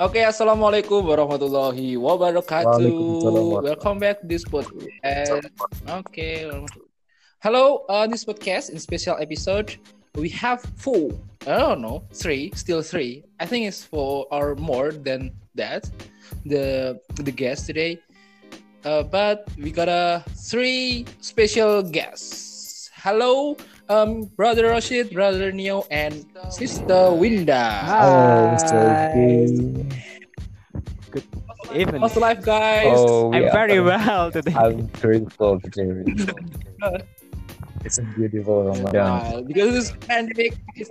[0.00, 2.88] Oke, assalamualaikum warahmatullahi wabarakatuh.
[3.60, 5.44] Welcome back to this podcast.
[5.84, 6.48] Okay.
[7.44, 9.76] Hello, uh, this podcast in special episode
[10.16, 11.12] we have four.
[11.46, 13.24] I don't know, three, still three.
[13.40, 15.84] I think it's four or more than that.
[16.44, 18.00] The the guest today,
[18.84, 22.88] uh, but we got a three special guests.
[22.94, 23.56] Hello,
[23.88, 27.82] um, brother Rashid, brother Neo, and sister Winda.
[27.84, 29.99] Oh, Mr.
[31.12, 31.22] King.
[31.74, 32.86] Even How's life, guys?
[32.90, 34.54] Oh, I'm we very are- well today.
[34.54, 36.04] I'm grateful today.
[37.84, 38.94] it's a beautiful Ramadan.
[38.96, 40.90] Uh, because this pandemic is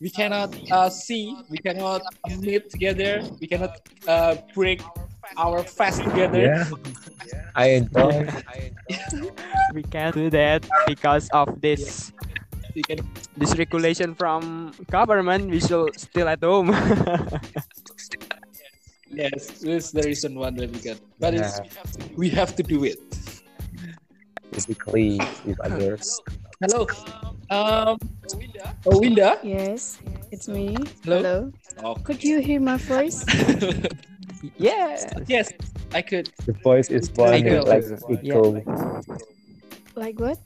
[0.00, 2.02] we cannot uh, see, we cannot
[2.38, 4.82] meet together, we cannot uh, break
[5.36, 6.40] our fast together.
[6.40, 6.70] Yeah.
[7.54, 8.28] I enjoy.
[9.74, 12.12] we can't do that because of this
[12.78, 13.02] We can,
[13.34, 15.50] this regulation from government.
[15.50, 16.70] We should still at home.
[19.10, 20.98] Yes, this is the reason one that we got.
[21.18, 22.06] But it's, Yeah.
[22.16, 22.98] we have to do it.
[24.52, 26.20] Physically with others.
[26.60, 26.86] Hello.
[27.50, 27.98] Um,
[28.86, 29.38] oh, Winda.
[29.42, 29.98] Yes,
[30.32, 30.76] it's me.
[31.04, 31.52] Hello.
[31.84, 33.24] Oh, Could you hear my voice?
[34.58, 34.96] yeah.
[35.26, 35.52] yes,
[35.94, 36.30] I could.
[36.46, 37.62] The voice is one Echo.
[37.64, 38.62] like echo.
[39.94, 40.38] like what?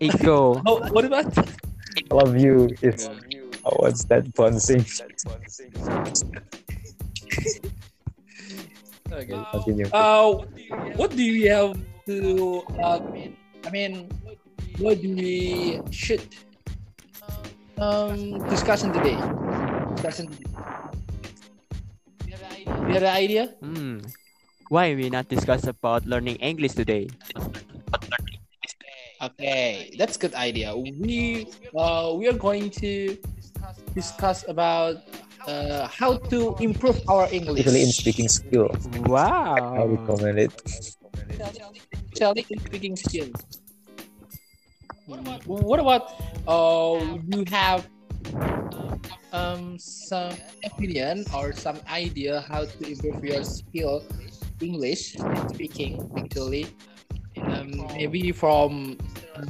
[0.00, 0.62] Echo.
[0.66, 1.36] Oh, what about?
[1.38, 2.68] I love you.
[2.82, 3.08] It's
[3.64, 4.84] oh, what's that bouncing?
[9.14, 9.38] Okay.
[9.52, 9.86] Continue.
[9.94, 10.42] Uh,
[10.98, 12.62] what do you have to?
[12.82, 12.98] Uh,
[13.64, 14.10] I mean,
[14.78, 16.22] what do we should
[17.78, 19.14] um discussion today?
[19.94, 20.50] Discussion today.
[22.66, 23.54] You have an idea?
[23.62, 24.02] Hmm.
[24.68, 27.06] Why we not discuss about learning English today?
[29.22, 30.74] Okay, that's good idea.
[30.74, 33.16] We uh we are going to
[33.94, 35.00] discuss about
[35.46, 37.66] uh how to improve our English.
[37.66, 38.68] Especially in speaking skill.
[39.06, 39.74] Wow.
[39.76, 40.52] I recommend it.
[42.14, 43.38] especially in speaking skills.
[45.46, 46.14] What about
[46.48, 47.86] uh you have
[49.32, 50.32] um some
[50.64, 54.04] opinion or some idea how to improve your skill
[54.60, 55.16] English
[55.52, 56.66] speaking actually?
[57.44, 58.96] Um, maybe from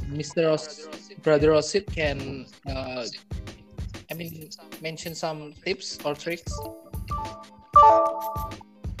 [0.09, 0.49] Mr.
[0.49, 0.89] Ros-
[1.21, 3.34] Brother Rosit can uh, I
[4.15, 4.49] mean
[4.81, 6.51] mention some tips or tricks.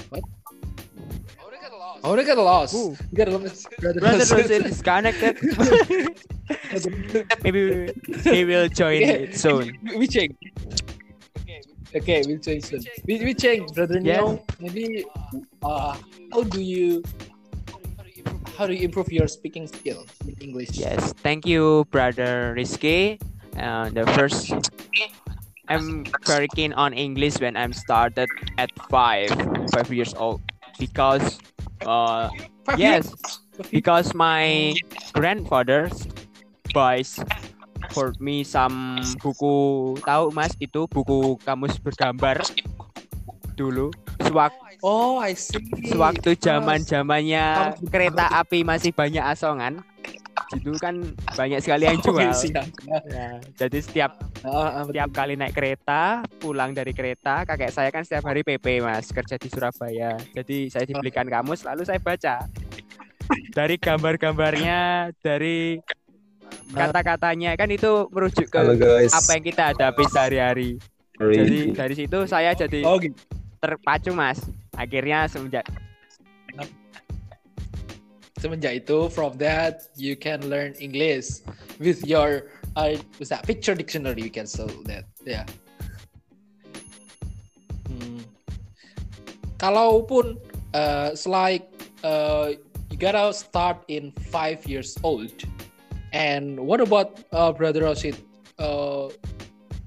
[0.09, 0.23] What?
[2.03, 2.75] Oh, they got lost.
[2.75, 2.95] Ooh.
[3.11, 3.67] You got lost.
[3.79, 4.37] Brother, Brother Rosit.
[4.37, 5.37] Rosin is connected.
[7.43, 7.91] Maybe
[8.23, 9.23] he will join Okay.
[9.23, 9.77] it soon.
[9.97, 10.29] we check.
[11.95, 12.83] Okay, we'll change soon.
[13.07, 14.21] We, we check, brother Yes.
[14.21, 14.43] Neo.
[14.59, 15.05] Maybe
[15.63, 15.95] uh
[16.31, 17.01] how do you
[18.57, 20.71] how do you improve your speaking skill in English?
[20.73, 23.19] Yes, thank you, brother Rizky.
[23.55, 24.51] Uh, the first,
[25.67, 29.31] I'm very keen on English when I'm started at five,
[29.71, 30.41] five years old,
[30.77, 31.39] because,
[31.87, 32.29] uh,
[32.65, 33.69] Five yes, years?
[33.71, 34.73] because my
[35.13, 35.89] grandfather
[36.73, 37.21] buys
[37.93, 40.51] for me some buku tahu mas?
[40.57, 42.41] Itu buku kamus bergambar
[43.53, 43.93] dulu.
[44.19, 45.57] Sewaktu Oh, I see.
[45.89, 49.81] sewaktu zaman zamannya kereta api masih banyak asongan
[50.51, 52.53] itu kan banyak sekali yang Oh, jual see.
[53.09, 54.11] Ya, jadi setiap
[54.41, 54.93] ah, betul.
[54.93, 56.03] setiap kali naik kereta
[56.37, 60.85] pulang dari kereta kakek saya kan setiap hari PP mas kerja di Surabaya jadi saya
[60.85, 62.45] dibelikan kamus lalu saya baca
[63.51, 64.79] dari gambar-gambarnya
[65.17, 65.81] dari
[66.67, 69.09] kata-katanya kan itu merujuk ke Halo guys.
[69.11, 70.69] apa yang kita hadapi sehari-hari
[71.17, 73.17] jadi dari situ saya jadi Oh, gitu.
[73.57, 74.37] terpacu mas
[74.73, 75.65] akhirnya semenjak
[78.35, 81.39] Semenjak itu, from that you can learn English
[81.79, 82.99] with your uh,
[83.31, 84.27] that picture dictionary.
[84.27, 85.07] You can sell that.
[85.23, 85.47] Yeah.
[87.87, 88.27] Hmm.
[89.55, 90.35] Kalaupun
[90.75, 91.71] uh, it's like
[92.03, 92.59] uh,
[92.91, 95.31] you gotta start in five years old.
[96.11, 98.19] And what about uh, brother Rashid?
[98.59, 99.11] Uh,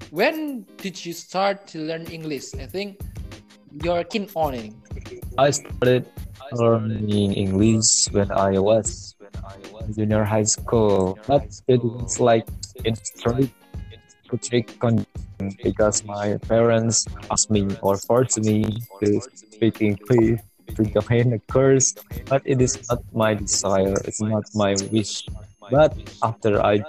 [0.09, 2.53] when did you start to learn English?
[2.57, 3.01] I think
[3.81, 4.73] you're keen on it.
[5.37, 6.09] I started
[6.53, 9.15] learning English when I was
[9.85, 12.47] in junior high school, but it was like
[12.85, 13.53] in strict,
[14.41, 15.07] strict condition
[15.63, 18.65] because my parents asked me or forced me
[19.03, 20.41] to speak English
[20.75, 23.95] to join a course, but it is not my desire.
[24.05, 25.25] It's not my wish.
[25.69, 25.93] But
[26.23, 26.81] after I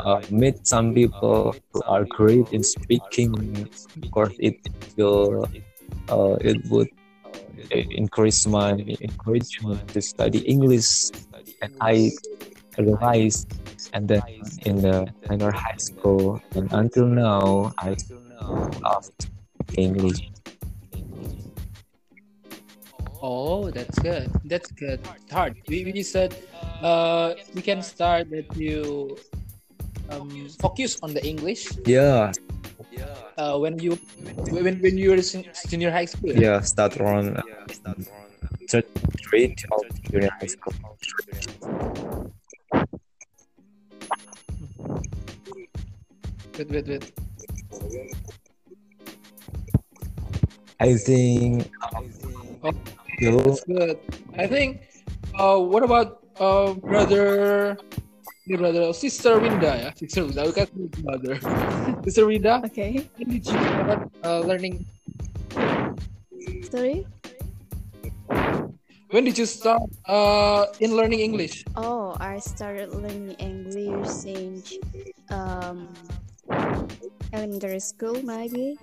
[0.00, 3.68] uh, meet some people who are great in speaking,
[4.02, 4.60] of course, it
[4.96, 5.48] will
[6.08, 6.88] uh, it would
[7.70, 11.10] increase my encouragement to study English,
[11.62, 12.10] and I
[12.78, 13.52] realized,
[13.92, 14.22] and then
[14.64, 18.22] in the minor high school, and until now, I still
[18.82, 19.08] love
[19.76, 20.32] English.
[23.22, 24.30] Oh, that's good.
[24.44, 24.98] That's good.
[25.30, 25.54] Hard.
[25.68, 26.34] We, we said
[26.82, 29.16] uh, we can start that you
[30.10, 32.32] um, focus on the English Yeah,
[33.38, 33.98] uh, when you
[34.50, 36.32] when when you were in junior high school.
[36.32, 36.60] yeah.
[36.60, 37.94] Start around uh,
[38.68, 38.86] third
[39.28, 40.74] grade of junior high school.
[46.58, 47.12] Wait, wait, wait.
[50.80, 51.70] I think.
[52.62, 52.74] Oh.
[53.20, 53.98] That's good.
[54.36, 54.82] I think.
[55.38, 57.78] Uh, what about uh, brother?
[58.44, 60.66] Your brother, or sister Winda ya, sister Winda, bukan
[61.06, 61.38] brother.
[62.06, 63.06] sister Winda, Okay.
[63.14, 64.82] when did you start uh, learning?
[66.66, 67.06] Sorry.
[69.14, 71.62] When did you start uh, in learning English?
[71.78, 74.74] Oh, I started learning English since
[75.30, 75.86] um
[77.30, 78.74] elementary school maybe.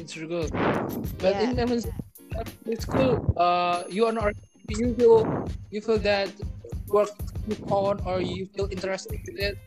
[0.00, 0.56] It's really good.
[1.20, 1.52] But Yeah.
[1.52, 4.32] in elementary school, uh, you are not.
[4.72, 5.26] You feel
[5.68, 6.32] you feel that
[6.88, 7.10] work
[7.48, 9.58] with on, or you feel interested in it,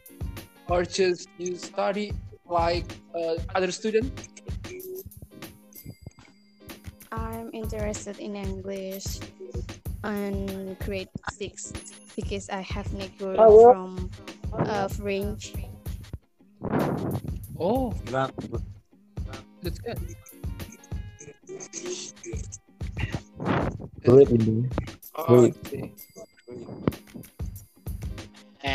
[0.70, 2.14] or just you study
[2.46, 2.86] like
[3.18, 4.14] uh, other student.
[7.12, 9.20] I'm interested in English
[10.04, 11.74] and grade six
[12.16, 14.10] because I have Negro from
[14.54, 15.54] uh, French.
[17.60, 18.32] Oh, that's
[19.80, 20.00] good.
[24.04, 24.70] Great India.
[25.16, 25.56] Oh, Great.
[25.68, 25.94] okay.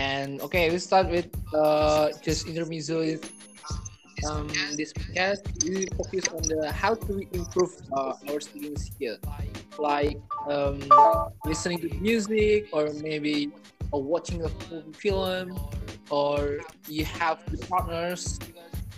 [0.07, 3.25] And okay, we start with uh just intermezzo with
[4.29, 4.49] um
[4.79, 5.43] this podcast.
[5.65, 9.17] We focus on the how to improve uh, our speaking skill,
[9.79, 10.19] like
[10.49, 10.81] um
[11.45, 13.51] listening to music or maybe
[13.93, 14.51] or watching a
[14.95, 15.57] film
[16.11, 18.39] or you have the partners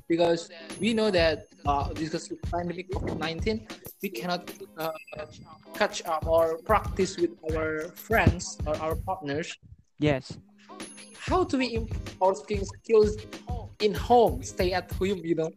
[0.08, 0.50] because
[0.80, 3.66] we know that uh, because of pandemic COVID-19
[4.02, 4.92] we cannot uh,
[5.74, 9.56] catch up or practice with our friends or our partners
[9.98, 10.38] Yes.
[11.18, 13.16] How do we improve our speaking skills
[13.80, 15.50] in home stay at home you know?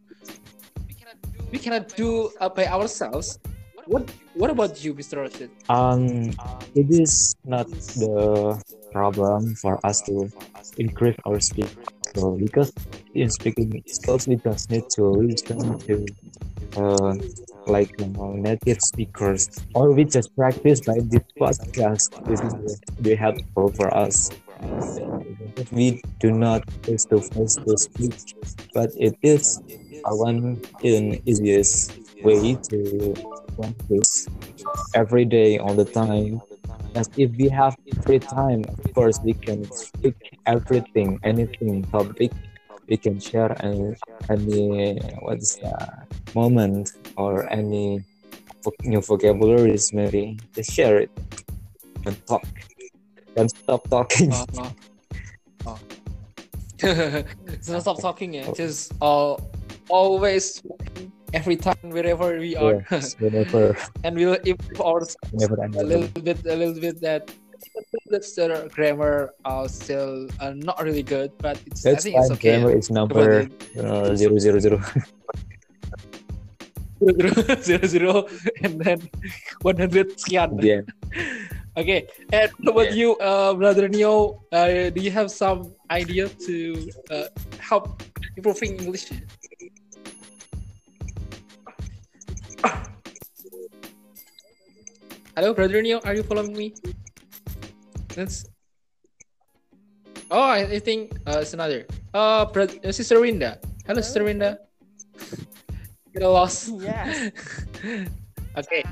[1.52, 3.40] We cannot do uh, by ourselves.
[3.86, 5.52] What what about you mr rashid?
[5.68, 6.32] Um,
[6.76, 7.68] it is not
[8.00, 10.32] the problem for us to
[10.78, 11.76] increase our speaking
[12.08, 12.72] skill because
[13.14, 16.06] in speaking skills we just need to listen to
[16.78, 17.16] uh,
[17.68, 19.50] like you know, native speakers.
[19.74, 22.10] Or we just practice by this podcast.
[22.26, 24.30] This is very helpful for us.
[25.72, 28.14] We do not face to face speak,
[28.74, 29.62] but it is
[30.06, 33.16] a one in easiest way to
[33.58, 34.28] practice
[34.96, 36.42] every day all the time.
[36.96, 40.16] As if we have free time of course we can speak
[40.46, 42.32] everything anything topic
[42.92, 43.96] we can share any
[44.30, 45.72] any what's the
[46.36, 48.04] moment or any
[48.84, 50.38] new vocabularies maybe.
[50.54, 51.12] Just share it
[52.06, 52.44] and talk
[53.36, 54.32] and stop talking.
[54.34, 55.78] Uh, uh,
[56.84, 57.24] uh.
[57.62, 59.36] so stop talking yeah just uh,
[59.90, 60.64] always
[61.34, 62.86] every time wherever we are.
[62.92, 63.78] Yes, whenever.
[64.04, 65.02] And we'll improve our
[65.32, 67.32] whenever a little bit a little bit that
[68.10, 72.24] that's the grammar are still uh, not really good but it's I that's think fine.
[72.24, 72.58] it's okay.
[72.58, 73.48] Grammar is number
[73.80, 74.82] uh, zero zero zero.
[77.62, 78.28] Zero zero
[78.62, 79.02] and then
[79.62, 80.82] 100 sekian yeah
[81.78, 86.90] okay and what about you uh, brother Neo uh, do you have some idea to
[87.10, 87.28] uh,
[87.60, 88.04] help
[88.36, 89.12] improving English?
[95.36, 96.76] Hello brother Neo are you following me?
[98.16, 98.46] That's
[100.30, 101.88] oh I, I think uh, it's another.
[102.14, 104.60] Uh, bro- uh sister Winda hello sister Winda
[106.14, 106.72] get lost.
[106.80, 107.32] Yes.
[108.58, 108.84] okay.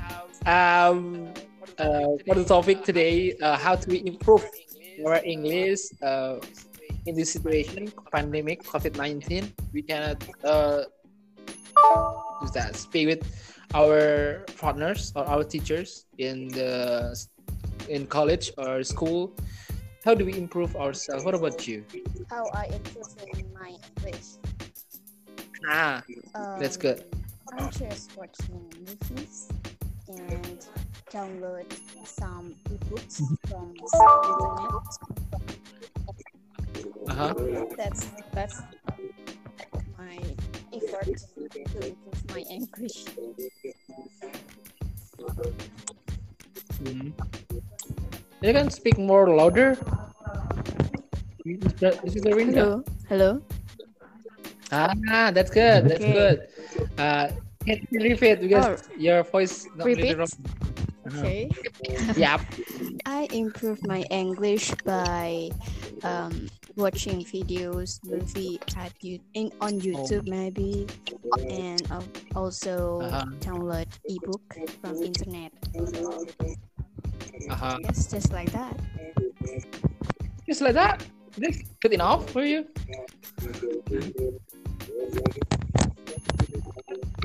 [0.46, 1.32] Um,
[1.80, 4.44] uh, for the topic today, uh, how to improve
[5.06, 6.36] our English uh,
[7.06, 9.52] in this situation, pandemic, COVID nineteen.
[9.72, 10.84] We cannot uh,
[12.40, 12.76] do that.
[12.76, 13.24] Speak with
[13.74, 17.16] our partners or our teachers in the
[17.88, 19.32] in college or school.
[20.04, 21.24] How do we improve ourselves?
[21.24, 21.84] What about you?
[22.28, 24.36] How I improve in my English.
[25.68, 26.00] Ah,
[26.34, 27.04] Um, that's good.
[27.52, 29.48] I just watching movies
[30.08, 30.64] and
[31.10, 31.66] download
[32.06, 34.74] some ebooks from some internet.
[37.08, 37.34] Uh huh.
[37.76, 38.62] That's that's
[39.98, 40.18] my
[40.72, 41.10] effort
[41.42, 43.04] to improve my English.
[46.78, 47.10] Hmm.
[48.42, 49.76] You can speak more louder.
[51.44, 52.84] This is the window.
[53.08, 53.42] Hello.
[54.70, 54.88] Hello.
[55.10, 55.88] Ah, that's good.
[55.88, 56.12] That's Okay.
[56.14, 56.36] good.
[56.98, 57.28] Uh,
[57.66, 60.16] Can you repeat because Oh, your voice not really repeat?
[60.16, 60.32] wrong.
[61.18, 61.50] Okay.
[62.16, 62.40] Yep.
[63.06, 65.50] I improve my English by
[66.02, 70.86] um, watching videos, movie at you in on YouTube maybe,
[71.48, 72.04] and al-
[72.36, 73.24] also Uh-huh.
[73.40, 74.42] download ebook
[74.82, 75.52] from internet.
[77.50, 77.78] Uh-huh.
[77.82, 78.76] Yes, just like that.
[80.46, 81.02] Just like that.
[81.38, 82.66] That's good enough for you.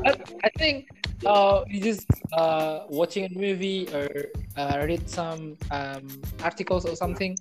[0.06, 0.12] I,
[0.44, 0.88] I think
[1.25, 4.07] uh, you just uh, watching a movie or
[4.57, 6.07] uh, read some um,
[6.43, 7.38] articles or something,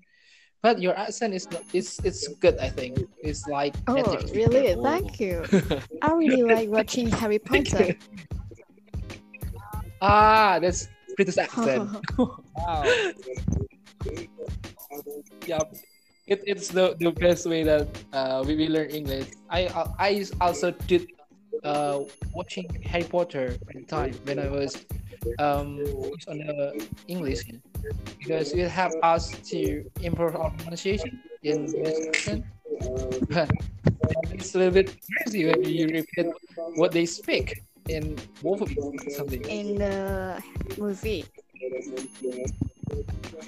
[0.63, 2.59] but your accent is not, it's it's good.
[2.59, 4.69] I think it's like Oh, native really?
[4.69, 4.83] speaker.
[4.83, 5.45] Thank you.
[6.03, 7.97] I really like watching Harry Potter.
[10.01, 11.91] ah, that's British accent.
[12.19, 12.87] Wow.
[15.47, 15.61] yeah
[16.27, 20.71] it, it's the, the best way that uh, we will learn english i i also
[20.89, 21.07] did
[21.65, 22.01] uh,
[22.33, 24.85] watching harry potter at the time when i was
[25.39, 25.79] um
[26.29, 27.41] on the english
[28.19, 32.29] because it helped us to improve our pronunciation in this
[33.31, 33.51] but
[34.33, 36.27] it's a little bit crazy when you repeat
[36.75, 40.43] what they speak in both of you something In the
[40.79, 41.25] movie,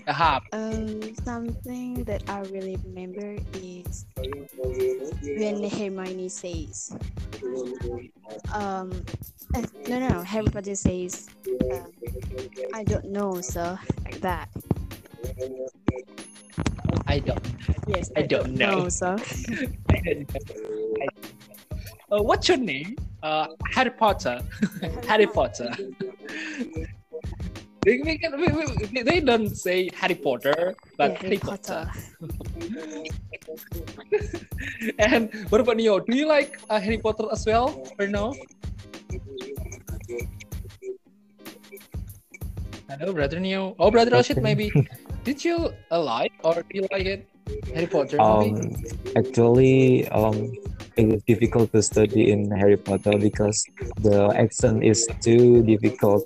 [0.08, 0.40] Aha.
[0.52, 4.06] um, something that I really remember is
[5.36, 6.94] when Hermione says,
[8.54, 8.92] um,
[9.88, 11.28] no, no, Harry Potter says,
[11.72, 11.90] um,
[12.74, 14.48] I don't know, so like that.
[17.06, 17.46] i don't
[17.86, 18.88] Yes, I don't know.
[18.88, 19.16] so.
[22.10, 22.96] uh, what's your name?
[23.22, 24.42] Uh, Harry Potter.
[25.06, 25.70] Harry Potter.
[27.86, 28.66] they, we can, we, we,
[29.02, 31.88] they don't say Harry Potter, but Yeah, Harry Potter.
[34.98, 36.00] and what about Neo?
[36.00, 38.34] Do you like uh, Harry Potter as well, or no?
[42.90, 43.76] Hello, brother Neo.
[43.78, 44.42] Oh, brother Rashid, Okay.
[44.42, 44.72] maybe.
[45.24, 47.28] Did you uh, like or do you like it?
[47.72, 48.50] Harry Potter movie?
[48.50, 48.74] Um,
[49.16, 50.52] actually, um,
[50.96, 53.66] it is difficult to study in Harry Potter because
[54.00, 56.24] the accent is too difficult.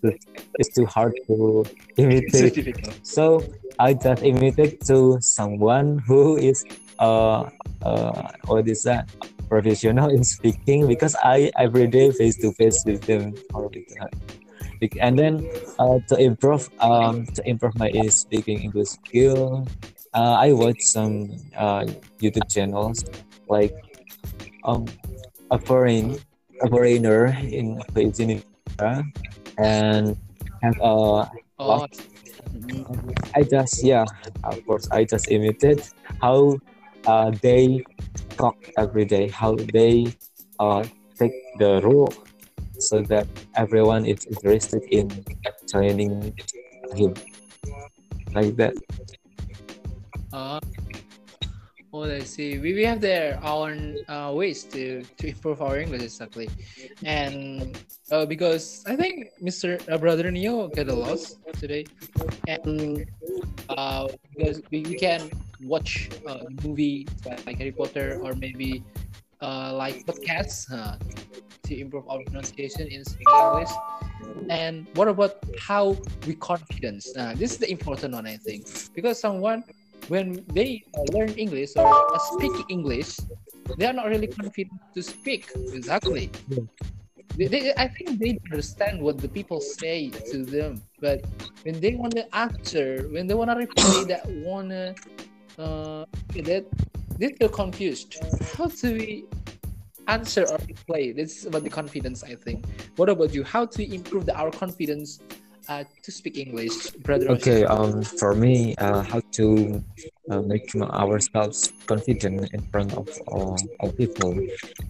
[0.58, 1.64] It's too hard to
[1.96, 2.58] imitate.
[3.02, 3.44] So
[3.78, 6.64] I just imitate to someone who is
[6.98, 7.48] uh
[7.82, 9.08] uh what is that
[9.48, 14.14] professional in speaking because I every day face to face with them all the time.
[14.80, 15.48] Bec- And then
[15.78, 19.66] uh, to improve um to improve my speaking English skill,
[20.14, 21.84] uh, I watch some uh,
[22.20, 23.04] YouTube channels
[23.48, 23.72] like
[24.64, 24.86] um
[25.50, 26.16] a foreign
[26.62, 29.04] a foreigner in who is in India
[29.58, 30.16] and
[30.62, 31.84] have a Oh,
[33.36, 34.06] I just yeah,
[34.44, 36.56] of course I just imitate how
[37.06, 37.84] uh, they
[38.36, 40.14] talk every day, how they
[40.58, 40.84] uh,
[41.18, 42.12] take the rule,
[42.78, 45.08] so that everyone is interested in
[45.68, 46.32] joining
[46.96, 47.12] him,
[48.32, 48.72] like that.
[50.32, 50.60] uh,
[51.92, 52.58] oh, I see.
[52.58, 56.48] We, we have their own uh, ways to, to improve our English exactly,
[57.04, 57.78] and
[58.10, 59.80] uh, because I think Mr.
[59.90, 61.86] Uh, Brother Neo get a loss today,
[62.46, 63.06] and
[63.68, 65.30] uh, because we, we can
[65.62, 67.06] watch uh, movie
[67.46, 68.82] like Harry Potter or maybe
[69.42, 70.96] uh, like podcasts uh,
[71.64, 73.70] to improve our pronunciation in speaking English.
[74.48, 77.14] And what about how we confidence?
[77.16, 79.64] Uh, this is the important one, I think, because someone
[80.10, 83.16] when they uh, learn English or uh, speak English,
[83.78, 86.30] they are not really confident to speak exactly.
[87.36, 91.24] They, they, I think they understand what the people say to them, but
[91.62, 94.94] when they want to answer, when they want to reply, that want to
[95.62, 96.04] uh,
[96.42, 96.66] that
[97.18, 98.18] they feel confused.
[98.56, 99.24] How do we
[100.08, 101.12] answer or reply?
[101.14, 102.66] This is about the confidence, I think.
[102.96, 103.44] What about you?
[103.44, 105.20] How to improve the, our confidence
[105.68, 107.28] uh, to speak English, brother?
[107.36, 109.82] Okay, um, for me, uh, how to
[110.30, 114.38] uh, make ourselves confident in front of all, all people.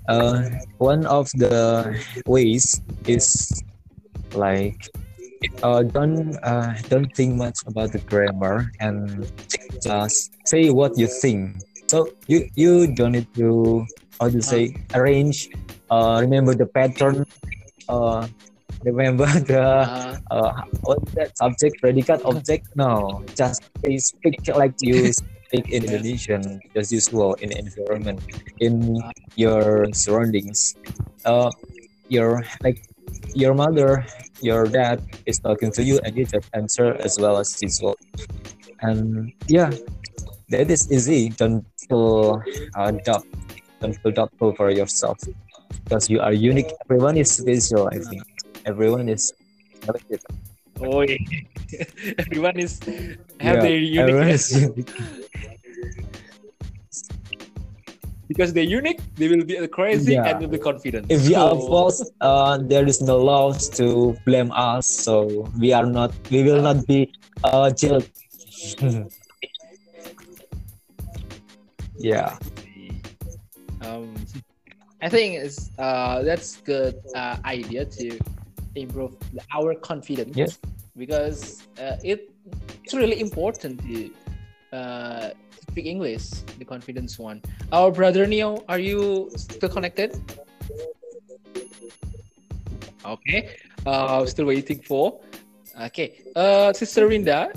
[0.09, 0.49] Uh,
[0.79, 1.97] one of the
[2.27, 3.51] ways is
[4.35, 4.77] like
[5.63, 9.27] uh, don't uh, don't think much about the grammar and
[9.83, 11.57] just say what you think.
[11.89, 13.87] So you you don't need to
[14.21, 15.49] how to say arrange.
[15.91, 17.27] Uh, remember the pattern.
[17.89, 18.29] Uh,
[18.85, 19.65] remember the
[20.31, 20.55] Uh,
[20.87, 22.67] uh, that subject predicate object?
[22.77, 23.23] No.
[23.35, 23.63] Just
[23.99, 25.11] speak like you
[25.51, 28.23] speak in indonesian just as usual in environment
[28.63, 29.03] in
[29.35, 30.79] your surroundings.
[31.27, 31.51] Uh
[32.09, 32.79] your like
[33.35, 34.07] your mother
[34.41, 37.99] your dad is talking to you and you just answer as well as usual.
[38.81, 39.75] And yeah
[40.51, 41.31] that is easy.
[41.35, 42.43] Don't feel
[42.79, 43.27] uh, doubt
[43.81, 45.19] don't feel doubtful for yourself.
[45.85, 46.71] Because you are unique.
[46.87, 47.89] Everyone is special.
[47.91, 48.23] I think
[48.65, 49.33] everyone is.
[50.81, 51.17] Oh, yeah.
[52.19, 52.81] everyone is
[53.41, 54.53] have Yeah, their uniqueness.
[54.61, 54.91] unique.
[58.31, 60.29] because they're unique, they will be crazy Yeah.
[60.29, 61.07] and will be confident.
[61.11, 64.87] If we are false, uh, there is no laws to blame us.
[64.87, 66.15] So we are not.
[66.31, 67.13] We will not be
[67.43, 68.07] uh, jailed.
[71.99, 72.39] yeah.
[73.83, 74.15] um,
[75.03, 78.19] I think it's uh, that's good uh, idea to
[78.75, 79.17] improve
[79.53, 80.59] our confidence Yes.
[80.97, 82.31] because uh, it,
[82.85, 84.11] it's really important to
[84.77, 85.31] uh,
[85.71, 87.43] speak English, the confidence one.
[87.73, 90.17] Our brother Neo, are you still connected?
[93.05, 93.49] Okay,
[93.87, 95.21] uh, still waiting for.
[95.81, 97.49] Okay, uh, Sister Rinda,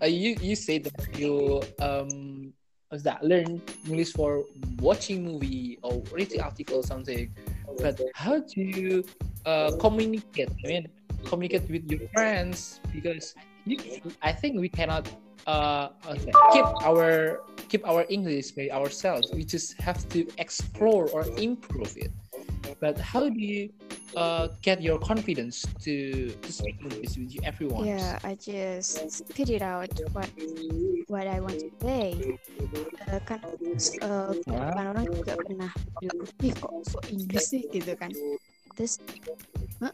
[0.00, 2.52] uh, you you said that you um
[2.88, 4.44] what's that learn English for
[4.78, 7.34] watching movie or reading article or something.
[7.78, 9.04] But how do you
[9.46, 10.50] uh, communicate?
[10.64, 10.88] I mean,
[11.24, 13.78] communicate with your friends because you,
[14.22, 15.08] I think we cannot
[15.46, 19.30] uh, okay, keep our keep our English by ourselves.
[19.32, 22.12] We just have to explore or improve it.
[22.82, 23.70] But how do you
[24.18, 27.86] uh, get your confidence to, to speak English with everyone?
[27.86, 30.26] Yeah, I just spit it out what
[31.06, 32.18] what I want to say.
[33.06, 34.34] Eh, kan eh,
[34.74, 35.70] kan orang juga pernah
[36.02, 38.10] bilang, ih kok so Inggris sih gitu kan.
[38.74, 38.98] Terus,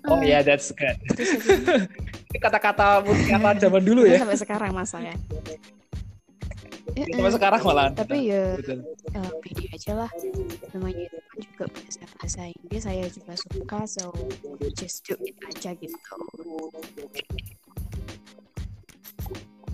[0.09, 0.97] Oh "Heeh." yeah, that's good.
[2.41, 4.17] Kata-kata kata zaman dulu ya.
[4.25, 5.13] sampai sekarang masalahnya.
[7.07, 7.89] Sampai sekarang malah.
[7.95, 8.79] Tapi ya Betul.
[9.15, 10.11] eh, pede aja lah.
[10.75, 14.05] Namanya itu kan juga bahasa bahasa Inggris saya juga suka, so
[14.75, 15.99] just do it aja gitu.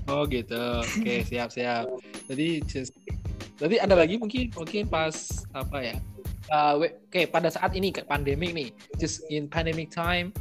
[0.04, 0.64] Oh gitu.
[0.84, 1.88] Oke, siap siap.
[2.28, 2.92] Jadi just
[3.54, 5.14] Jadi ada lagi mungkin mungkin pas
[5.54, 5.96] apa ya?
[6.50, 10.34] Uh, Oke, pada saat ini kayak pandemic nih, just in pandemic time,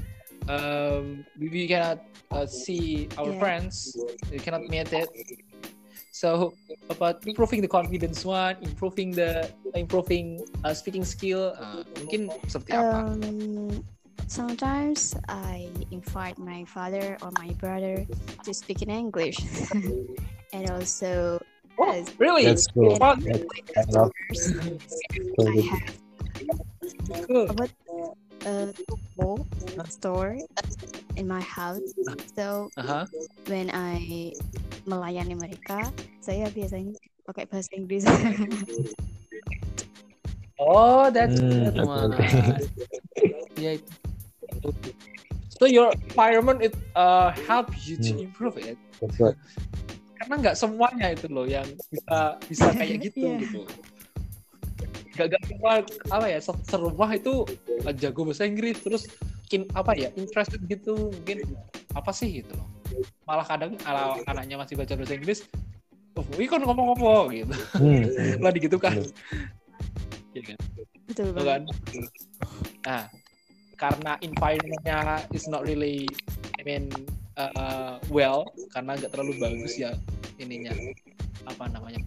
[0.49, 2.01] um, we, we cannot
[2.33, 3.39] uh, see our Yeah.
[3.39, 3.93] friends,
[4.33, 5.07] we cannot meet it.
[6.13, 6.53] So
[6.93, 13.17] about improving the confidence one, improving the improving uh, speaking skill, uh, mungkin seperti apa?
[13.17, 13.81] Um,
[14.29, 18.05] sometimes I invite my father or my brother
[18.45, 19.41] to speak in English,
[20.53, 21.41] and also
[21.81, 22.45] yes, Really?
[22.45, 22.93] That's cool.
[23.01, 23.17] What?
[23.25, 23.41] That,
[23.73, 25.97] I love I have
[27.25, 27.49] Cool.
[28.45, 29.41] a toko
[29.89, 30.37] store
[31.15, 31.83] in my house.
[32.35, 33.05] So Aha.
[33.47, 34.33] when I
[34.85, 38.03] melayani mereka, saya biasanya pakai bahasa Inggris.
[40.63, 42.13] Oh, that's Hmm, good one.
[42.13, 42.55] okay.
[43.59, 43.75] Yeah.
[45.59, 48.31] So your environment it uh help you to Hmm.
[48.31, 48.77] improve it.
[49.01, 49.35] That's right.
[50.23, 53.43] Karena nggak semuanya itu loh yang bisa bisa kayak gitu Iya.
[53.43, 53.61] gitu.
[55.13, 55.71] Gak gak semua
[56.09, 57.43] apa ya se- serumah itu
[57.83, 59.03] uh, jago bahasa Inggris terus
[59.53, 61.45] mungkin apa ya interested gitu mungkin
[61.93, 62.65] apa sih gitu loh.
[63.29, 65.45] Malah kadang ala anaknya masih baca bahasa Inggris,
[66.17, 67.53] oh, ini kan ngomong-ngomong gitu.
[67.77, 68.41] Hmm.
[68.41, 68.97] Lah gitu kan.
[70.33, 70.57] Iya kan?
[71.05, 71.69] Betul Betul banget.
[71.69, 72.01] kan?
[72.81, 73.03] Nah,
[73.77, 76.09] karena environment-nya is not really,
[76.57, 76.89] I mean,
[77.37, 79.93] uh, well, karena nggak terlalu bagus ya
[80.41, 80.73] ininya,
[81.45, 82.01] apa namanya,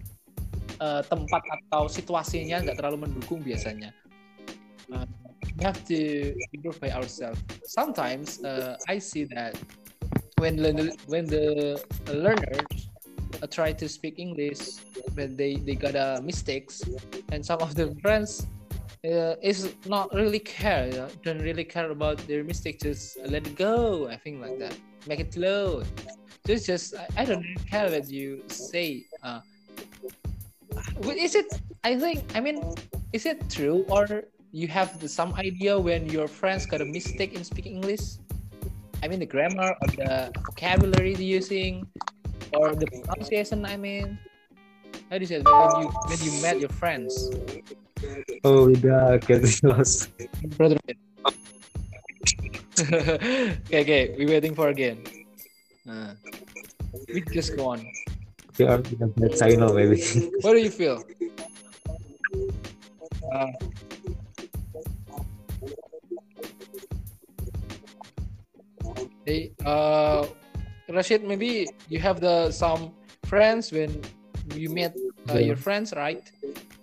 [0.83, 3.95] uh, tempat atau situasinya nggak terlalu mendukung biasanya.
[4.91, 5.07] Uh,
[5.57, 7.41] we have to improve by ourselves.
[7.65, 9.57] Sometimes uh, I see that
[10.37, 10.57] when
[11.07, 11.81] when the
[12.13, 12.89] learners
[13.41, 16.81] uh, try to speak English, but they they got a mistakes,
[17.31, 18.45] and some of the friends
[19.05, 22.79] uh, is not really care, you know, don't really care about their mistake.
[22.79, 24.07] Just let it go.
[24.07, 24.77] I think like that.
[25.07, 25.83] Make it flow.
[26.45, 29.05] Just, just I, I don't care what you say.
[29.23, 29.41] Uh,
[31.17, 31.49] is it?
[31.83, 32.23] I think.
[32.35, 32.61] I mean,
[33.11, 37.33] is it true or you have the, some idea when your friends got a mistake
[37.33, 38.17] in speaking English?
[39.03, 41.85] I mean, the grammar or the vocabulary they're using,
[42.53, 43.65] or the pronunciation.
[43.65, 44.17] I mean,
[45.09, 47.29] how do you say when you when you met your friends?
[48.43, 50.09] Oh, udah getting lost.
[50.57, 50.77] brother.
[52.77, 55.01] okay, okay, we waiting for again.
[55.85, 56.13] Uh,
[57.09, 57.81] we just go on.
[58.57, 60.01] We are in a bad signal maybe.
[60.41, 61.01] What do you feel?
[63.33, 63.53] Uh,
[69.25, 70.25] hey, uh,
[70.89, 72.91] Rashid, maybe you have the some
[73.25, 74.01] friends when
[74.55, 74.95] you met
[75.29, 75.51] uh, Yeah.
[75.53, 76.23] your friends, right?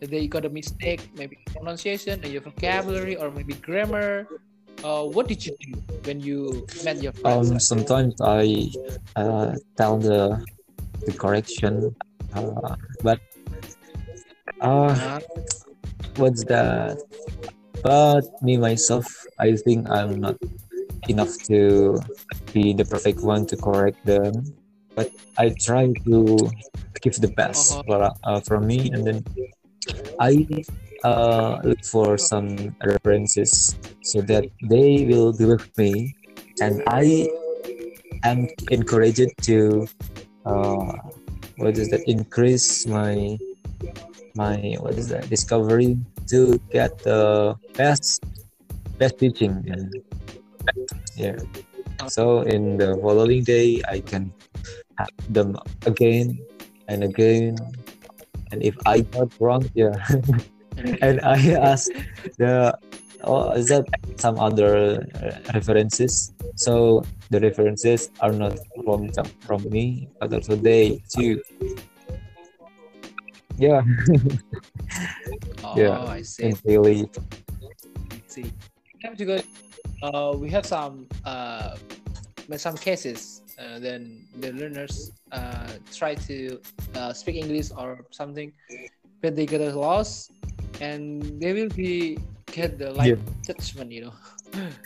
[0.01, 4.29] They got a mistake, maybe pronunciation or your vocabulary or maybe grammar.
[4.85, 7.51] Uh, what did you do when you met your friends?
[7.51, 8.69] Um, sometimes I
[9.17, 10.45] uh, tell the
[11.07, 11.97] the correction,
[12.35, 13.19] uh, but
[14.61, 15.21] uh, Uh,
[16.17, 16.99] what's that?
[17.85, 19.05] But me myself,
[19.39, 20.41] I think I'm not
[21.07, 22.01] enough to
[22.57, 24.57] be the perfect one to correct them.
[24.97, 26.49] But I try to
[27.05, 27.83] give the best Uh-huh.
[27.85, 29.21] for, uh, from me, and then
[30.17, 30.47] I
[31.05, 36.17] uh, look for some references so that they will be with me,
[36.65, 37.29] and I
[38.25, 39.85] am encouraged to
[40.47, 40.97] uh,
[41.61, 43.37] what is that increase my
[44.35, 48.25] my what is that discovery to get the best
[48.99, 49.63] best teaching.
[49.71, 49.95] And
[51.17, 51.39] yeah.
[52.09, 54.33] So in the following day i can
[54.99, 56.39] have them again
[56.89, 57.59] and again.
[58.51, 59.95] And if i got wrong yeah.
[61.03, 61.87] And i ask
[62.39, 62.75] the
[63.23, 63.87] oh is that
[64.19, 66.35] some other uh, references?
[66.57, 69.11] So the references are not from
[69.47, 71.39] from me but also they too
[73.59, 73.83] yeah
[75.65, 76.03] Oh, Yeah.
[76.05, 76.45] I see.
[76.45, 77.09] and really
[78.29, 78.43] see.
[78.45, 79.37] We have to go.
[80.03, 81.77] Uh, we have some uh,
[82.57, 83.41] some cases.
[83.59, 86.61] Uh, then the learners uh, try to
[86.95, 88.53] uh, speak English or something,
[89.23, 90.33] but they get lost,
[90.81, 92.19] and they will be
[92.53, 93.23] get the like Yeah.
[93.47, 94.15] judgment, you know,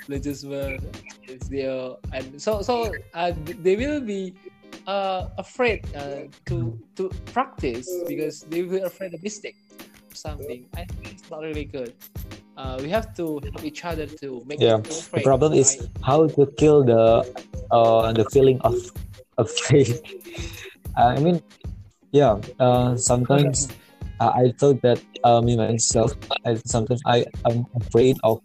[0.09, 0.85] the judgment
[1.27, 3.33] is there, and so so uh,
[3.65, 4.33] they will be
[4.89, 10.65] uh, afraid uh, to to practice because they will afraid of mistake or something.
[10.75, 11.93] I think it's not really good.
[12.57, 16.43] Uh, we have to help each other to make Yeah, the problem is how to
[16.57, 17.23] kill the
[17.71, 18.75] uh the feeling of
[19.69, 20.01] faith
[20.97, 21.39] i mean
[22.13, 23.69] yeah uh sometimes
[24.21, 28.41] uh, i thought that uh, me myself I, sometimes i i'm afraid of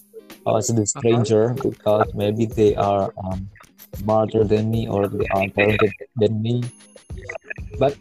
[0.46, 3.48] uh the stranger because maybe they are um
[3.96, 6.64] smarter than me or they are talented than me
[7.80, 7.98] but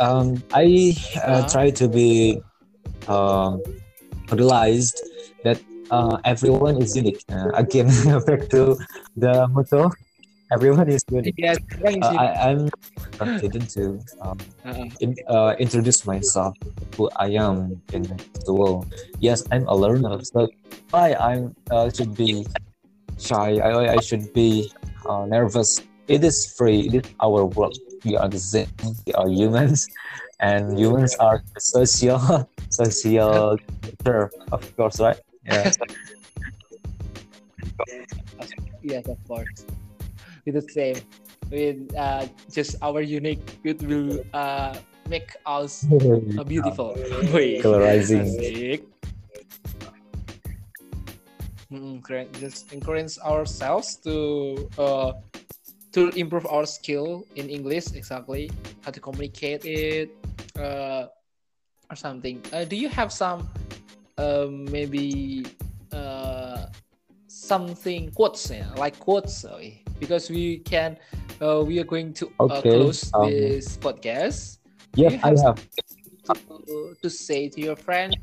[0.00, 1.48] um i uh, Uh-huh.
[1.52, 2.40] try to be
[3.08, 3.60] um
[4.32, 4.96] realized
[5.44, 5.60] that
[5.90, 7.22] uh, everyone is unique.
[7.32, 7.88] Uh, again,
[8.26, 8.76] back to
[9.16, 9.90] the motto,
[10.52, 11.36] everyone is unique.
[11.38, 11.58] Yes,
[12.02, 12.68] Uh, I, I'm
[13.18, 14.84] confident to um, uh-uh.
[15.00, 16.54] in, uh, introduce myself,
[16.96, 18.04] who I am in
[18.46, 18.86] the world.
[19.20, 20.48] Yes, I'm a learner, so
[20.90, 22.46] why I'm uh, should be
[23.18, 23.58] shy?
[23.58, 24.70] I, I should be
[25.06, 25.80] uh, nervous.
[26.08, 26.88] It is free.
[26.88, 27.76] It is our world.
[28.04, 28.68] We are the same.
[29.06, 29.88] We are humans,
[30.40, 35.18] and humans are social, social nature, of course, right?
[35.46, 35.70] Yeah.
[38.80, 39.66] Yes, of course.
[40.46, 40.96] With the same.
[41.50, 44.76] With uh, just our unique, it will uh,
[45.08, 45.84] make us
[46.46, 46.94] beautiful.
[47.60, 48.80] Colorizing.
[51.70, 51.80] Asik.
[51.80, 52.28] Mm, keren.
[52.40, 55.12] Just encourage ourselves to uh,
[55.92, 58.50] to improve our skill in English exactly
[58.82, 60.10] how to communicate it
[60.58, 61.06] uh,
[61.90, 62.42] or something.
[62.52, 63.48] Uh, do you have some
[64.18, 65.46] um, maybe
[65.92, 66.66] uh,
[67.28, 69.60] something quotes yeah, like quotes uh,
[70.00, 70.96] because we can
[71.40, 74.58] uh, we are going to uh, Okay, close um, this podcast
[74.94, 75.58] Yes, you I have have.
[76.66, 78.16] to, to say to your friend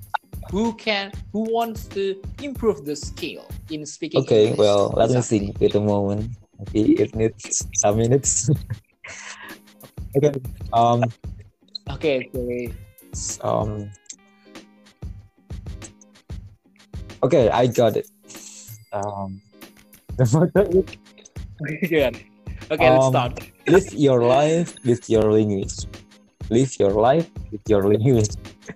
[0.51, 4.59] who can who wants to improve the skill in speaking Okay, English.
[4.59, 5.39] well, let me Exactly.
[5.39, 5.59] think.
[5.59, 6.31] Wait a moment.
[6.73, 8.49] Maybe it needs some minutes.
[10.17, 10.31] okay.
[10.73, 11.03] Um.
[11.89, 12.73] okay okay
[13.41, 13.91] Um.
[17.23, 18.07] Okay, I got it.
[18.93, 19.41] Um.
[20.15, 20.63] The motto
[21.67, 22.15] is good
[22.71, 23.33] okay let's Um, start
[23.67, 25.75] live your life with your language.
[26.49, 28.29] Live your life with your language.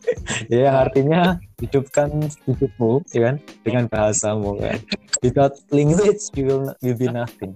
[0.51, 2.09] ya, artinya hidupkan
[2.47, 4.79] hidupmu, ya kan, dengan bahasamu kan.
[5.19, 7.53] Without language, you will will be nothing.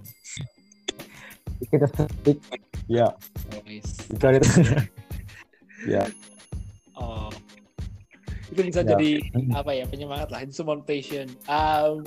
[1.60, 2.38] You can speak,
[2.86, 3.16] yeah,
[3.64, 3.96] Nice.
[4.12, 4.44] you got it.
[5.88, 6.08] yeah,
[6.94, 7.32] Oh.
[8.52, 8.94] itu bisa Ya.
[8.94, 9.10] jadi
[9.50, 12.06] apa ya penyemangat lah itu motivation um,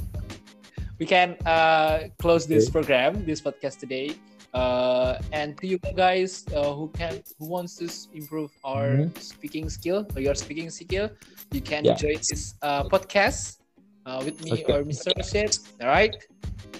[0.95, 4.15] we can uh, close this program this podcast today
[4.57, 7.85] uh, and to you guys uh, who can who wants to
[8.17, 11.09] improve our speaking skill or your speaking skill
[11.53, 11.93] you can Yeah.
[11.93, 13.61] join this uh, podcast
[14.05, 14.65] uh, with me Okay.
[14.65, 15.13] or Mr.
[15.17, 16.15] Rashid all right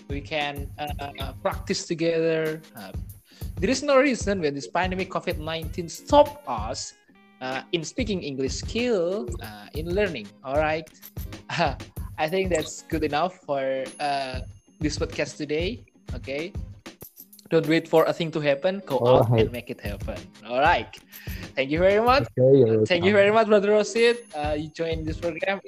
[0.10, 2.92] we can uh, uh, practice together uh,
[3.60, 6.94] there is no reason when this pandemic COVID-19 stop us
[7.42, 10.28] uh, in speaking English skill uh, in learning.
[10.44, 10.88] All right,
[12.18, 14.40] I think that's good enough for uh,
[14.80, 15.86] this podcast today.
[16.16, 16.54] Okay,
[17.50, 18.82] don't wait for a thing to happen.
[18.86, 20.18] Go All out and make it happen.
[20.48, 20.90] All right.
[21.56, 22.28] Thank you very much.
[22.38, 24.22] okay, you're Thank you very much, brother Rosid.
[24.36, 25.60] Uh, you joined this program,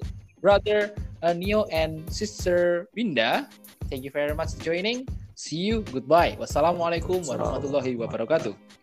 [0.42, 3.48] brother uh, Neo and sister Winda.
[3.90, 5.08] Thank you very much for joining.
[5.34, 5.82] See you.
[5.88, 6.38] Goodbye.
[6.38, 8.79] Wassalamualaikum warahmatullahi wabarakatuh.